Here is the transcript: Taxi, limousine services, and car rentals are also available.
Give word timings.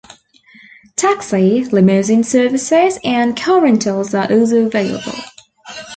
Taxi, 0.95 1.63
limousine 1.65 2.23
services, 2.23 2.97
and 3.03 3.37
car 3.37 3.61
rentals 3.61 4.15
are 4.15 4.33
also 4.33 4.65
available. 4.65 5.13